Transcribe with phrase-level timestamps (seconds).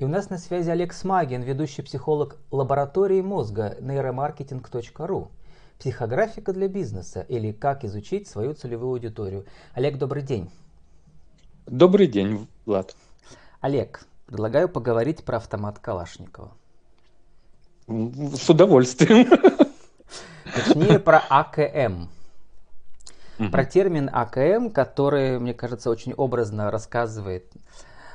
[0.00, 5.30] И у нас на связи Олег Смагин, ведущий психолог лаборатории мозга нейромаркетинг.ру.
[5.78, 9.44] Психографика для бизнеса или как изучить свою целевую аудиторию.
[9.74, 10.50] Олег, добрый день.
[11.66, 12.96] Добрый день, Влад.
[13.60, 16.50] Олег, предлагаю поговорить про автомат Калашникова.
[17.86, 19.28] С удовольствием.
[20.54, 22.08] Точнее, про АКМ.
[23.52, 27.52] Про термин АКМ, который, мне кажется, очень образно рассказывает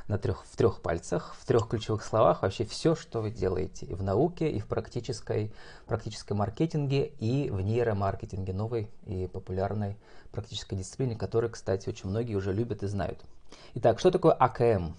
[0.08, 3.94] на трех, в трех пальцах, в трех ключевых словах вообще все, что вы делаете и
[3.94, 5.52] в науке, и в практической,
[5.88, 9.98] практическом маркетинге, и в нейромаркетинге, новой и популярной
[10.32, 13.20] практической дисциплине, которую, кстати, очень многие уже любят и знают.
[13.76, 14.94] Итак, что такое АКМ?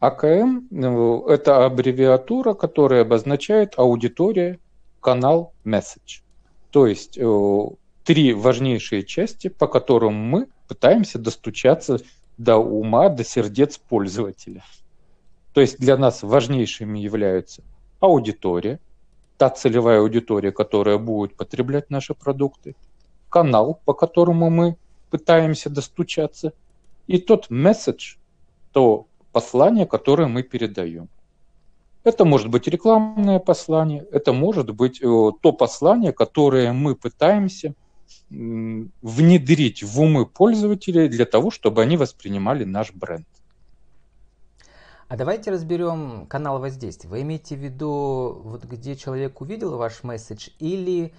[0.00, 4.58] АКМ ну,– это аббревиатура, которая обозначает аудитория,
[5.00, 6.20] канал, месседж.
[6.70, 7.66] То есть э,
[8.04, 11.98] три важнейшие части, по которым мы пытаемся достучаться
[12.40, 14.64] до ума, до сердец пользователя.
[15.52, 17.62] То есть для нас важнейшими являются
[18.00, 18.80] аудитория,
[19.36, 22.76] та целевая аудитория, которая будет потреблять наши продукты,
[23.28, 24.76] канал, по которому мы
[25.10, 26.54] пытаемся достучаться,
[27.06, 28.16] и тот месседж,
[28.72, 31.08] то послание, которое мы передаем.
[32.04, 35.04] Это может быть рекламное послание, это может быть э,
[35.42, 37.74] то послание, которое мы пытаемся
[38.30, 43.26] внедрить в умы пользователей для того, чтобы они воспринимали наш бренд.
[45.08, 47.10] А давайте разберем канал воздействия.
[47.10, 51.12] Вы имеете в виду, вот где человек увидел ваш месседж, или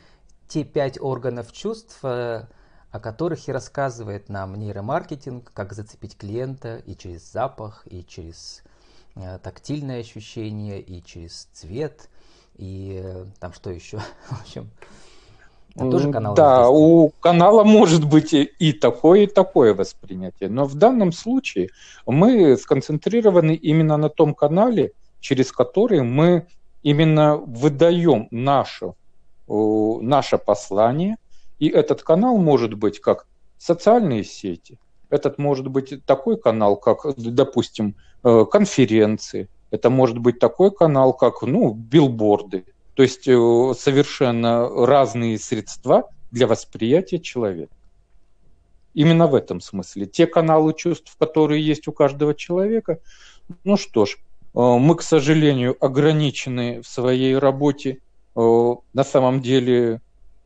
[0.47, 2.45] те пять органов чувств, э,
[2.89, 8.63] о которых и рассказывает нам нейромаркетинг, как зацепить клиента и через запах, и через
[9.15, 12.09] э, тактильное ощущение, и через цвет,
[12.55, 13.97] и э, там что еще,
[14.29, 14.69] в общем,
[15.75, 20.49] это тоже канал да, у канала может быть и такое, и такое воспринятие.
[20.49, 21.69] Но в данном случае
[22.05, 26.47] мы сконцентрированы именно на том канале, через который мы
[26.83, 28.93] именно выдаем наше,
[29.47, 31.15] наше послание.
[31.59, 34.79] И этот канал может быть как социальные сети,
[35.09, 41.43] этот может быть такой канал, как, допустим, э, конференции, это может быть такой канал, как
[41.43, 42.65] ну, билборды.
[42.93, 47.73] То есть э, совершенно разные средства для восприятия человека.
[48.93, 50.05] Именно в этом смысле.
[50.05, 52.99] Те каналы чувств, которые есть у каждого человека,
[53.63, 57.99] ну что ж, э, мы, к сожалению, ограничены в своей работе
[58.35, 60.01] э, на самом деле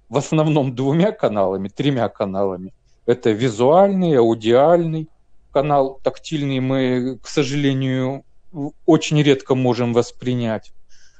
[0.09, 2.73] в основном двумя каналами, тремя каналами.
[3.07, 5.09] Это визуальный, аудиальный
[5.51, 8.23] канал, тактильный мы, к сожалению,
[8.85, 10.71] очень редко можем воспринять.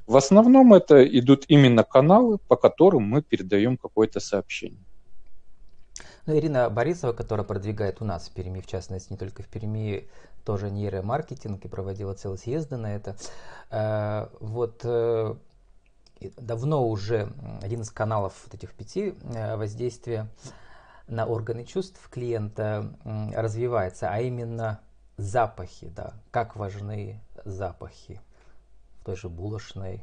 [0.07, 4.83] В основном это идут именно каналы, по которым мы передаем какое-то сообщение.
[6.27, 10.07] Ну, Ирина Борисова, которая продвигает у нас в Перми, в частности, не только в Перми,
[10.43, 13.15] тоже нейромаркетинг и проводила целые съезды на это.
[13.71, 15.35] Э, вот э,
[16.37, 20.27] давно уже один из каналов вот этих пяти э, воздействия
[21.07, 22.95] на органы чувств клиента
[23.35, 24.79] развивается, а именно
[25.17, 28.19] запахи, да, как важны запахи
[29.05, 30.01] той же булочной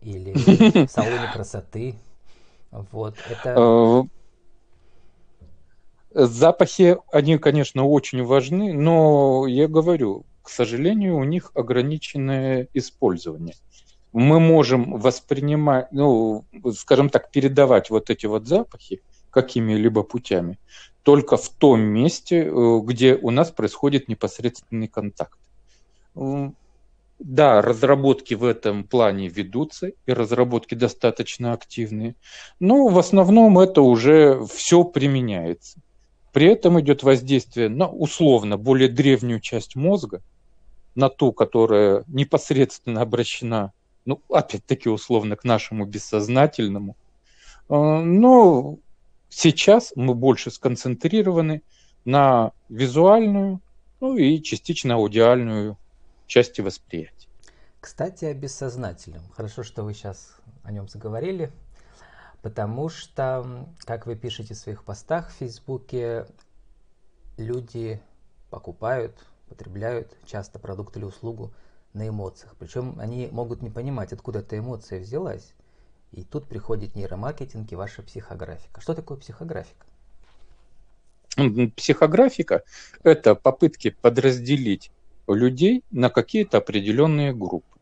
[0.00, 1.94] или в салоне красоты.
[2.70, 4.06] Вот, это...
[6.14, 13.54] Э, запахи, они, конечно, очень важны, но я говорю, к сожалению, у них ограниченное использование.
[14.12, 16.44] Мы можем воспринимать, ну,
[16.76, 20.58] скажем так, передавать вот эти вот запахи какими-либо путями
[21.02, 25.38] только в том месте, э, где у нас происходит непосредственный контакт.
[27.26, 32.16] Да, разработки в этом плане ведутся, и разработки достаточно активные,
[32.60, 35.80] но в основном это уже все применяется.
[36.34, 40.20] При этом идет воздействие на условно более древнюю часть мозга,
[40.94, 43.72] на ту, которая непосредственно обращена,
[44.04, 46.94] ну, опять-таки условно, к нашему бессознательному.
[47.70, 48.76] А, но
[49.30, 51.62] сейчас мы больше сконцентрированы
[52.04, 53.60] на визуальную,
[54.00, 55.78] ну и частично аудиальную
[56.26, 57.13] части восприятия.
[57.84, 59.20] Кстати, о бессознательном.
[59.36, 61.52] Хорошо, что вы сейчас о нем заговорили,
[62.40, 66.26] потому что, как вы пишете в своих постах в Фейсбуке,
[67.36, 68.00] люди
[68.48, 69.14] покупают,
[69.50, 71.52] потребляют часто продукт или услугу
[71.92, 72.54] на эмоциях.
[72.58, 75.52] Причем они могут не понимать, откуда эта эмоция взялась.
[76.10, 78.80] И тут приходит нейромаркетинг и ваша психографика.
[78.80, 79.84] Что такое психографика?
[81.76, 82.62] Психографика–
[83.02, 84.90] это попытки подразделить
[85.28, 87.73] людей на какие-то определенные группы.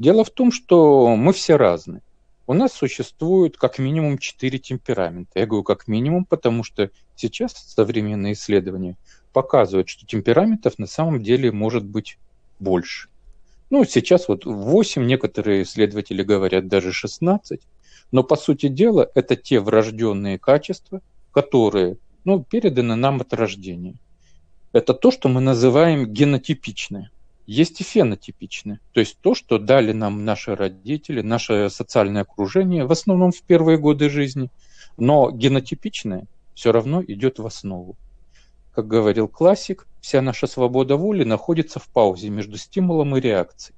[0.00, 2.00] Дело в том, что мы все разные.
[2.46, 5.38] У нас существует как минимум четыре темперамента.
[5.38, 8.96] Я говорю как минимум, потому что сейчас современные исследования
[9.34, 12.16] показывают, что темпераментов на самом деле может быть
[12.58, 13.10] больше.
[13.68, 17.60] Ну, сейчас вот 8, некоторые исследователи говорят даже 16.
[18.10, 23.96] Но, по сути дела, это те врожденные качества, которые ну, переданы нам от рождения.
[24.72, 27.10] Это то, что мы называем генотипичное.
[27.50, 28.78] Есть и фенотипичное.
[28.92, 33.76] То есть то, что дали нам наши родители, наше социальное окружение, в основном в первые
[33.76, 34.52] годы жизни.
[34.96, 37.96] Но генотипичное все равно идет в основу.
[38.72, 43.76] Как говорил классик, вся наша свобода воли находится в паузе между стимулом и реакцией.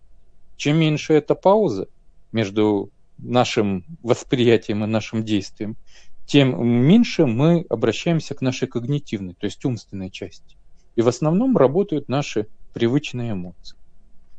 [0.59, 1.89] Чем меньше эта пауза
[2.31, 5.79] между нашим восприятием и нашим действием,
[6.27, 10.59] тем меньше мы обращаемся к нашей когнитивной, то есть умственной части.
[10.95, 13.77] И в основном работают наши привычные эмоции.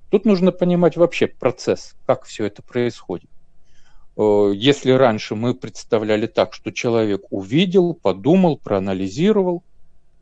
[0.09, 3.29] Тут нужно понимать вообще процесс, как все это происходит.
[4.15, 9.63] Э, если раньше мы представляли так, что человек увидел, подумал, проанализировал,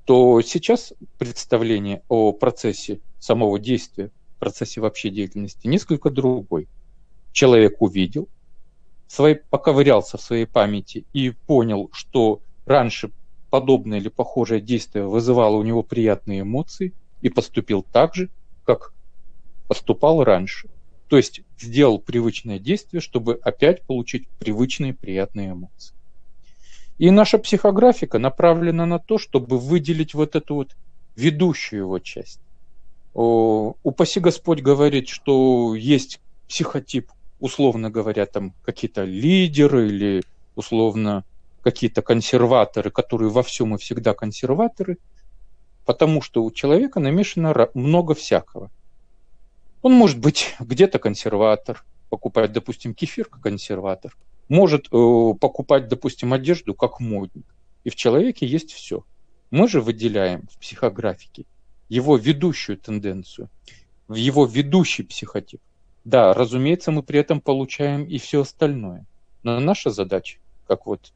[0.06, 6.68] то сейчас представление о процессе самого действия, процессе вообще деятельности несколько другой.
[7.32, 8.28] Человек увидел,
[9.08, 13.12] своей, поковырялся в своей памяти и понял, что раньше
[13.50, 18.30] подобное или похожее действие вызывало у него приятные эмоции и поступил так же,
[18.66, 18.94] как
[19.68, 20.70] поступал раньше.
[21.08, 25.94] То есть сделал привычное действие, чтобы опять получить привычные приятные эмоции.
[26.98, 30.76] И наша психографика направлена на то, чтобы выделить вот эту вот
[31.16, 32.40] ведущую его часть.
[33.14, 40.24] Упаси Господь говорит, что есть психотип, условно говоря, там какие-то лидеры или
[40.56, 41.26] условно
[41.62, 44.98] какие-то консерваторы, которые во всем и всегда консерваторы,
[45.92, 48.72] потому что у человека намешано много всякого.
[49.82, 54.16] Он может быть где-то консерватор, покупать, допустим, кефир как консерватор,
[54.48, 57.44] может э, покупать, допустим, одежду как модник.
[57.84, 59.04] И в человеке есть все.
[59.50, 61.46] Мы же выделяем в психографике
[61.90, 63.50] его ведущую тенденцию,
[64.08, 65.60] в его ведущий психотип.
[66.06, 69.06] Да, разумеется, мы при этом получаем и все остальное.
[69.44, 71.12] Но наша задача, как вот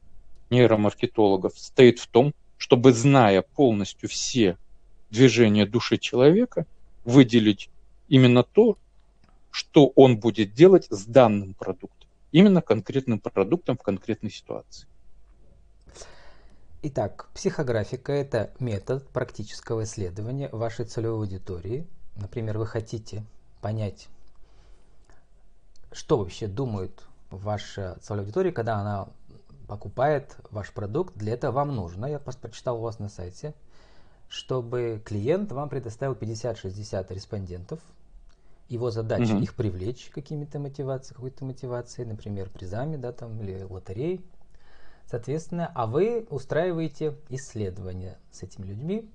[0.50, 4.58] нейромаркетологов, стоит в том, чтобы, зная полностью все
[5.10, 6.66] движения души человека,
[7.04, 7.70] выделить
[8.08, 8.78] именно то,
[9.52, 12.06] что он будет делать с данным продуктом
[12.36, 14.88] именно конкретным продуктом в конкретной ситуации.
[16.82, 21.88] Итак, психографика– это метод практического исследования вашей целевой аудитории.
[22.18, 23.24] Например, вы хотите
[23.62, 24.10] понять,
[25.94, 29.08] что вообще думает ваша целевая аудитория, когда она
[29.70, 31.16] покупает ваш продукт.
[31.16, 33.54] Для этого вам нужно, я просто прочитал у вас на сайте,
[34.28, 37.80] чтобы клиент вам предоставил 50-60 респондентов,
[38.68, 39.44] его задача угу.
[39.44, 44.22] их привлечь какими-то мотивацией, какой-то мотивацией, например, призами, да, там, или лотереей.
[45.06, 49.08] Соответственно, а вы устраиваете исследования с этими людьми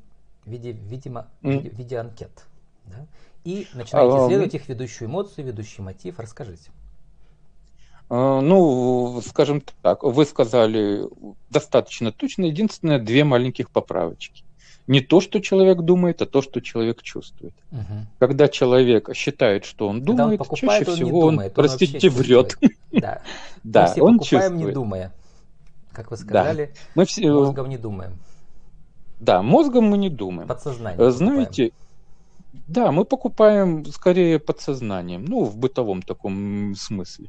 [0.44, 1.70] в виде, видимо, mm.
[1.70, 2.46] в виде, анкет.
[2.86, 3.06] Да?
[3.42, 6.20] И начинаете а, исследовать их ведущую эмоцию, ведущий мотив.
[6.20, 6.70] Расскажите.
[8.08, 11.08] А, ну, скажем так, вы сказали
[11.50, 12.44] достаточно точно.
[12.44, 14.44] Единственное, две маленьких поправочки
[14.90, 17.54] не то, что человек думает, а то, что человек чувствует.
[17.70, 18.06] Угу.
[18.18, 21.54] Когда человек считает, что он Когда думает, он покупает, чаще он всего он, думает, он,
[21.54, 22.58] простите, врет.
[22.90, 23.22] Да,
[23.62, 24.66] да мы все он покупаем, чувствует.
[24.66, 25.12] не думая.
[25.92, 26.80] Как вы сказали, да.
[26.96, 27.32] мы все...
[27.32, 28.18] мозгом не думаем.
[29.20, 30.48] Да, мозгом мы не думаем.
[30.48, 31.10] Подсознание.
[31.12, 32.64] Знаете, покупаем.
[32.66, 37.28] да, мы покупаем скорее подсознанием, ну, в бытовом таком смысле.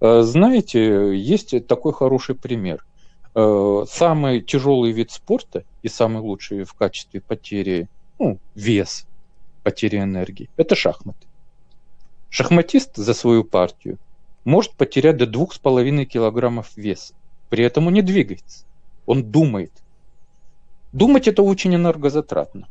[0.00, 2.84] Э, знаете, есть такой хороший пример.
[3.34, 9.06] Э, самый тяжелый вид спорта и самый лучший в качестве потери, ну, вес,
[9.62, 11.26] потери энергии, это шахматы.
[12.28, 13.98] Шахматист за свою партию
[14.44, 17.14] может потерять до 2,5 килограммов веса.
[17.48, 18.64] При этом он не двигается,
[19.06, 19.72] он думает.
[20.92, 22.68] Думать это очень энергозатратно.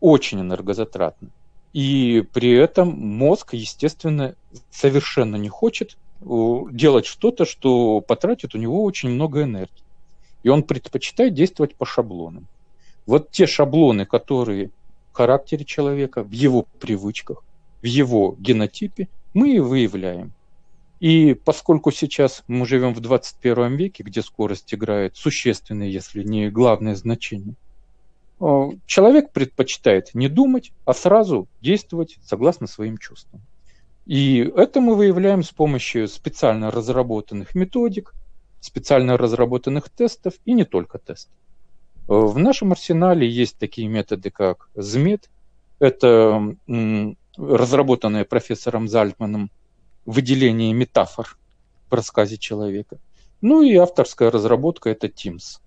[0.00, 1.28] Очень энергозатратно.
[1.74, 4.34] И при этом мозг, естественно,
[4.70, 6.24] совершенно не хочет э,
[6.72, 9.84] делать что-то, что потратит у него очень много энергии.
[10.42, 12.46] И он предпочитает действовать по шаблонам.
[13.06, 14.70] Вот те шаблоны, которые
[15.12, 17.42] в характере человека, в его привычках,
[17.82, 20.32] в его генотипе, мы и выявляем.
[21.00, 26.94] И поскольку сейчас мы живем в 21 веке, где скорость играет существенное, если не главное
[26.94, 27.54] значение,
[28.38, 33.40] э, человек предпочитает не думать, а сразу действовать согласно своим чувствам.
[34.04, 38.12] И это мы выявляем с помощью специально разработанных методик,
[38.60, 41.32] специально разработанных тестов и не только тестов.
[42.06, 45.30] В нашем арсенале есть такие методы, как ЗМЕД.
[45.78, 46.56] Это
[47.36, 49.50] разработанное профессором Зальтманом
[50.04, 51.36] выделение метафор
[51.88, 52.98] в рассказе человека.
[53.40, 55.60] Ну и авторская разработка– это Teams.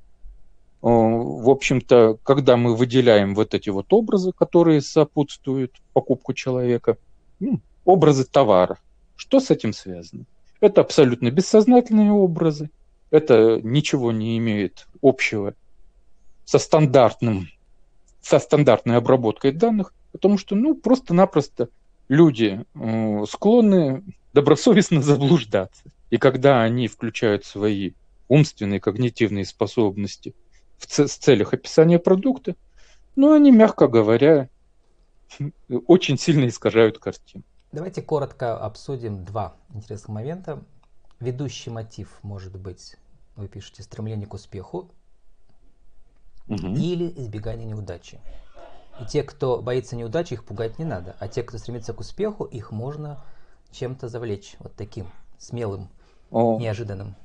[0.81, 6.97] в общем-то, когда мы выделяем вот эти вот образы, которые сопутствуют покупку человека,
[7.39, 8.77] ну, образы товара,
[9.15, 10.25] что с этим связано?
[10.59, 12.69] Это абсолютно бессознательные образы,
[13.13, 15.53] это ничего не имеет общего
[16.45, 17.47] со стандартным,
[18.21, 21.69] со стандартной обработкой данных, потому что, ну, просто-напросто
[22.09, 24.03] люди э, склонны
[24.33, 25.83] добросовестно заблуждаться.
[26.09, 27.91] И когда они включают свои
[28.29, 30.33] умственные когнитивные способности
[30.79, 32.55] в ц- целях описания продукта,
[33.15, 34.49] ну, они, мягко говоря,
[35.85, 37.43] очень сильно искажают картину.
[37.71, 40.63] Давайте коротко обсудим два интересных момента.
[41.19, 42.95] Ведущий мотив может быть,
[43.35, 44.89] вы пишете, стремление к успеху
[46.47, 46.67] угу.
[46.67, 48.19] или избегание неудачи.
[49.01, 51.15] И те, кто боится неудачи, их пугать не надо.
[51.19, 53.23] А те, кто стремится к успеху, их можно
[53.71, 54.55] чем-то завлечь.
[54.59, 55.07] Вот таким
[55.39, 55.89] смелым,
[56.29, 57.15] О, неожиданным.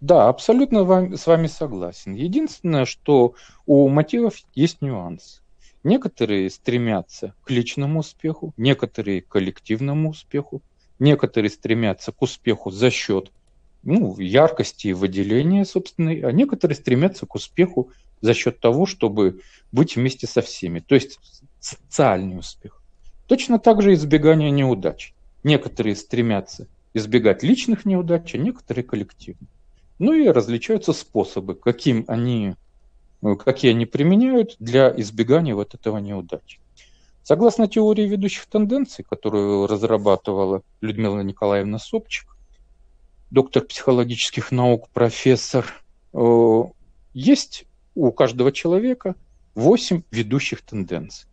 [0.00, 2.14] Да, абсолютно с вами согласен.
[2.14, 3.34] Единственное, что
[3.66, 5.42] у мотивов есть нюанс.
[5.84, 10.62] Некоторые стремятся к личному успеху, некоторые к коллективному успеху,
[10.98, 13.32] некоторые стремятся к успеху за счет
[13.82, 19.40] ну, яркости и выделения собственной, а некоторые стремятся к успеху за счет того, чтобы
[19.72, 20.80] быть вместе со всеми.
[20.80, 21.18] То есть
[21.60, 22.80] социальный успех.
[23.26, 25.14] Точно так же избегание неудач.
[25.42, 29.48] Некоторые стремятся избегать личных неудач, а некоторые коллективных.
[29.98, 32.54] Ну и различаются способы, каким они,
[33.22, 36.60] э, какие они применяют для избегания вот этого неудачи.
[37.22, 42.31] Согласно теории ведущих тенденций, которую разрабатывала Людмила Николаевна Собчик,
[43.32, 45.66] доктор психологических наук, профессор,
[46.12, 46.62] э,
[47.14, 49.16] есть у каждого человека
[49.54, 51.28] 8 ведущих тенденций.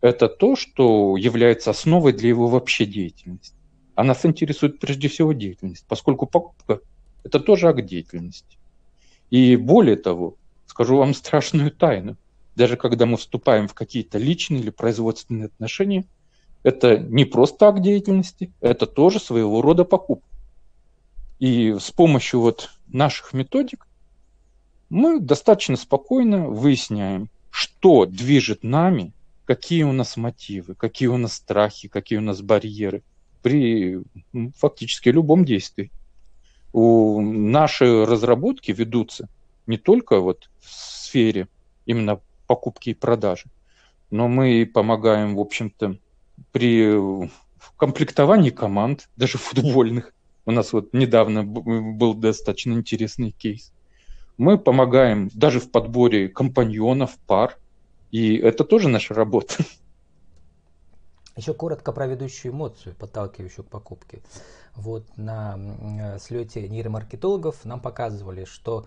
[0.00, 3.56] Это то, что является основой для его вообще деятельности.
[3.96, 6.80] А нас интересует прежде всего деятельность, поскольку покупка–
[7.24, 8.56] это тоже акт деятельности.
[9.30, 12.16] И более того, скажу вам страшную тайну.
[12.54, 16.04] Даже когда мы вступаем в какие-то личные или производственные отношения,
[16.62, 20.29] это не просто акт деятельности, это тоже своего рода покупка.
[21.40, 23.88] И с помощью вот наших методик
[24.90, 29.12] мы достаточно спокойно выясняем, что движет нами,
[29.46, 33.02] какие у нас мотивы, какие у нас страхи, какие у нас барьеры
[33.42, 34.02] при
[34.56, 35.90] фактически любом действии.
[36.74, 39.28] У наши разработки ведутся
[39.66, 41.48] не только вот в сфере
[41.86, 43.46] именно покупки и продажи,
[44.10, 45.96] но мы помогаем, в общем-то,
[46.52, 47.30] при
[47.78, 50.12] комплектовании команд, даже футбольных.
[50.46, 53.72] У нас вот недавно был достаточно интересный кейс.
[54.38, 57.58] Мы помогаем даже в подборе компаньонов, пар,
[58.10, 59.54] и это тоже наша работа.
[61.36, 64.22] Еще коротко про ведущую эмоцию, подталкивающую к покупке.
[64.74, 68.86] Вот на э, слете нейромаркетологов нам показывали, что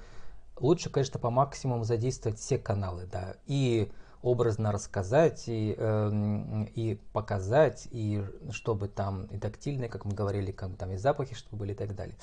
[0.60, 3.92] лучше, конечно, по максимуму задействовать все каналы, да, и
[4.24, 10.76] образно рассказать, и, э, и показать, и чтобы там и тактильные, как мы говорили, как
[10.78, 12.16] там и запахи, чтобы были и так далее.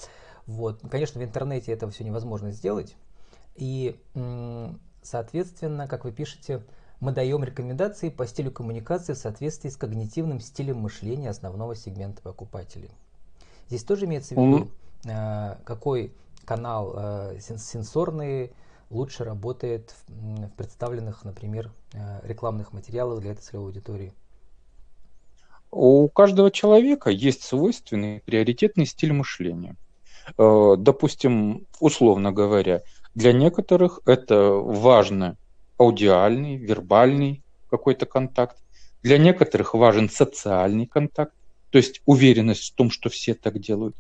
[0.46, 0.80] Вот.
[0.90, 2.96] Конечно, в интернете это все невозможно сделать,
[3.54, 4.00] и,
[5.02, 6.62] соответственно, как вы пишете,
[7.00, 12.90] мы даем рекомендации по стилю коммуникации в соответствии с когнитивным стилем мышления основного сегмента покупателей.
[13.68, 14.70] Здесь тоже имеется в виду,
[15.04, 15.62] mm-hmm.
[15.64, 16.14] какой
[16.44, 18.52] канал э, сенсорный
[18.90, 24.12] лучше работает в представленных, например, э, рекламных материалах для этой целевой аудитории.
[25.70, 29.76] У каждого человека есть свойственный приоритетный стиль мышления.
[30.36, 32.82] Допустим, условно говоря,
[33.14, 35.36] для некоторых это важно
[35.78, 38.56] аудиальный, вербальный какой-то контакт.
[39.02, 41.34] Для некоторых важен социальный контакт,
[41.70, 43.96] то есть уверенность в том, что все так делают.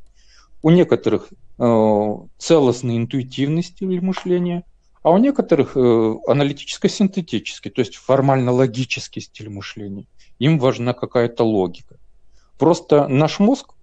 [0.62, 4.64] У некоторых э, целостный интуитивный стиль мышления,
[5.02, 10.06] а у некоторых э, аналитическо-синтетический, то есть формально-логический стиль мышления.
[10.38, 11.96] Им важна какая-то логика.
[12.58, 13.74] Просто наш мозг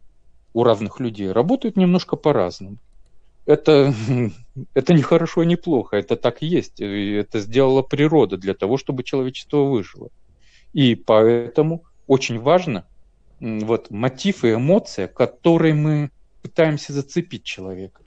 [0.53, 2.77] у разных людей работает немножко по-разному
[3.47, 3.93] это,
[4.75, 6.79] это не хорошо, не плохо, это так есть.
[6.79, 10.09] И это сделала природа для того, чтобы человечество выжило.
[10.73, 12.85] И поэтому очень важно
[13.39, 18.01] вот мотив и эмоция, которые мы пытаемся зацепить человека.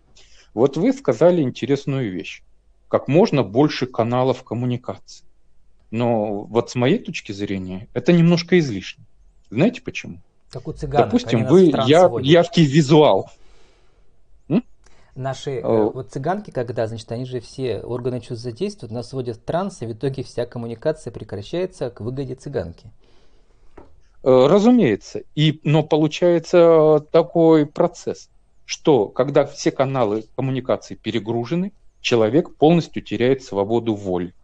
[0.55, 2.43] Вот вы сказали интересную вещь.
[2.91, 5.25] Как можно больше каналов коммуникации.
[5.91, 9.05] Но вот с моей точки зрения это немножко излишне.
[9.49, 10.19] Знаете почему?
[10.51, 11.05] Как у цыган.
[11.05, 13.31] Допустим, вы я, яркий визуал
[15.15, 19.41] наши э, вот цыганки, когда, значит, они же все органы чувств задействуют, нас вводят в
[19.41, 22.91] транс, и в итоге вся коммуникация прекращается к выгоде цыганки.
[24.23, 25.23] Э, разумеется.
[25.35, 28.29] И, но получается такой процесс,
[28.65, 34.35] что когда все каналы коммуникации перегружены, человек полностью теряет свободу воли.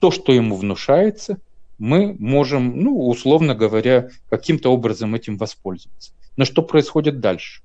[0.00, 1.38] То, что ему внушается,
[1.78, 6.12] мы можем, ну, условно говоря, каким-то образом этим воспользоваться.
[6.36, 7.62] Но что происходит дальше?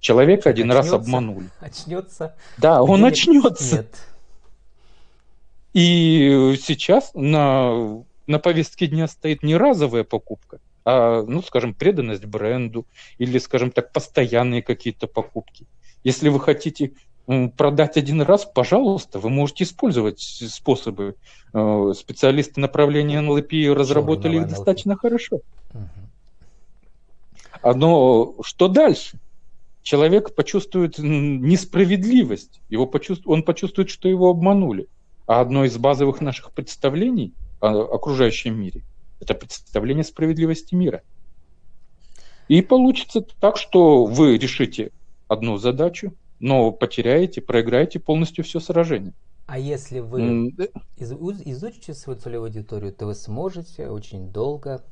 [0.00, 1.50] Человека один очнется, раз обманули.
[1.60, 2.34] Очнется.
[2.58, 3.76] Да, он очнется.
[3.76, 4.06] Нет.
[5.72, 12.86] И сейчас на, на повестке дня стоит не разовая покупка, а, ну, скажем, преданность бренду
[13.18, 15.66] или, скажем так, постоянные какие-то покупки.
[16.02, 16.92] Если вы хотите
[17.56, 21.16] продать один раз, пожалуйста, вы можете использовать способы.
[21.52, 25.40] Э, специалисты направления NLP разработали их достаточно хорошо.
[27.62, 29.18] Но что дальше?
[29.82, 34.88] Человек почувствует несправедливость, его почувствует, он почувствует, что его обманули.
[35.26, 38.82] А одно из базовых наших представлений о окружающем мире–
[39.20, 41.02] это представление справедливости мира.
[42.48, 44.90] И получится так, что вы решите
[45.28, 49.12] одну задачу, но потеряете, проиграете полностью все сражение.
[49.46, 50.54] А если вы
[50.96, 54.82] из, изучите свою целевую аудиторию, то вы сможете очень долго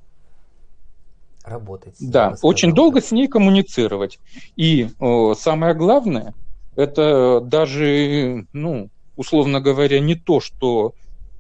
[1.44, 1.96] работать.
[2.00, 4.18] Да, очень долго с ней коммуницировать.
[4.56, 6.34] И о, самое главное,
[6.76, 10.94] это даже, ну, условно говоря, не то, что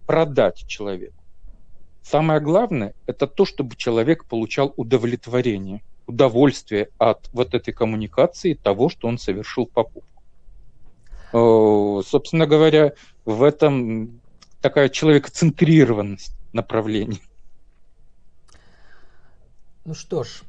[0.06, 1.22] продать человеку.
[2.02, 9.06] Самое главное– это то, чтобы человек получал удовлетворение, удовольствие от вот этой коммуникации, того, что
[9.06, 10.08] он совершил покупку.
[11.30, 14.20] Собственно говоря, в этом
[14.60, 17.22] такая человекоцентрированность направлений.
[19.84, 20.42] Ну что ж,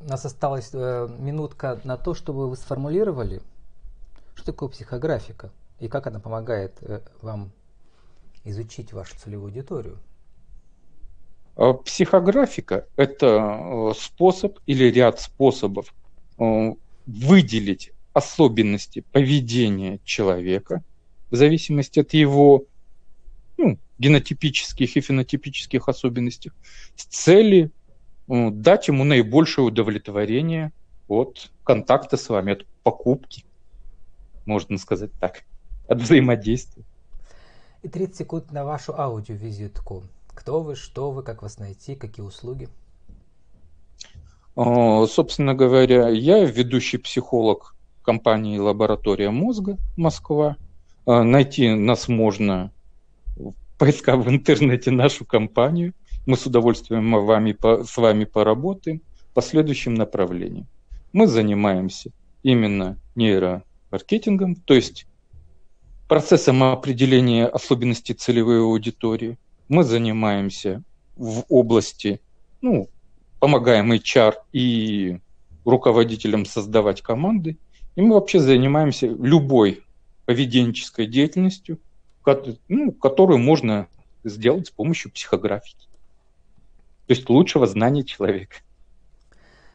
[0.00, 3.42] у нас осталась э, минутка на то, чтобы вы сформулировали,
[4.34, 7.50] что такое психографика и как она помогает э, вам
[8.44, 9.98] изучить вашу целевую аудиторию.
[11.56, 15.94] А психографика– это э, способ или ряд способов
[16.38, 16.72] э,
[17.06, 20.82] выделить особенности поведения человека
[21.30, 22.64] в зависимости от его
[23.56, 26.52] ну, генотипических и фенотипических особенностей
[26.94, 27.70] с целью
[28.26, 30.72] дать ему наибольшее удовлетворение
[31.08, 33.44] от контакта с вами, от покупки,
[34.44, 35.44] можно сказать так
[35.88, 36.84] от взаимодействия.
[37.82, 40.02] И 30 секунд на вашу аудиовизитку.
[40.36, 42.68] Кто вы, что вы, как вас найти, какие услуги?
[44.54, 50.56] Собственно говоря, я ведущий психолог компании «Лаборатория мозга» Москва.
[51.06, 52.70] А, найти нас можно,
[53.78, 55.94] поискав в интернете нашу компанию.
[56.26, 59.00] Мы с удовольствием вами, с вами поработаем
[59.34, 60.66] по следующим направлениям.
[61.12, 62.10] Мы занимаемся
[62.42, 65.06] именно нейромаркетингом, то есть
[66.08, 69.38] процессом определения особенностей целевой аудитории.
[69.68, 70.82] Мы занимаемся
[71.16, 72.20] в области,
[72.60, 72.88] ну,
[73.40, 75.18] помогаем HR и
[75.64, 77.58] руководителям создавать команды.
[77.96, 79.82] И мы вообще занимаемся любой
[80.26, 81.78] поведенческой деятельностью,
[82.68, 83.88] ну, которую можно
[84.24, 85.88] сделать с помощью психографики.
[87.06, 88.56] То есть лучшего знания человека.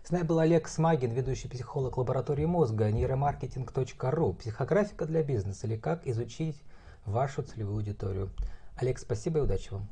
[0.04, 6.06] С нами был Олег Смагин, ведущий психолог лаборатории мозга, нейромаркетинг.ру, психографика для бизнеса или как
[6.06, 6.58] изучить
[7.06, 8.30] вашу целевую аудиторию.
[8.82, 9.88] Олег, спасибо и удачи вам.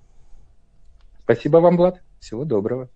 [1.23, 2.01] Спасибо вам, Влад.
[2.19, 2.89] Всего доброго.